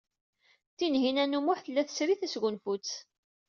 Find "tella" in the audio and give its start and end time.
1.61-1.83